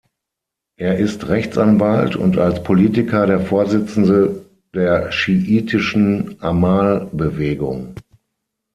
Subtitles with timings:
[0.77, 4.41] Er ist Rechtsanwalt und als Politiker der Vorsitzende
[4.73, 7.93] der schiitischen Amal-Bewegung.